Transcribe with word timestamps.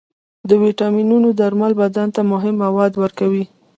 د 0.49 0.49
ویټامینونو 0.63 1.27
درمل 1.39 1.71
بدن 1.81 2.07
ته 2.15 2.21
مهم 2.31 2.55
مواد 2.65 2.91
ورکوي. 3.03 3.43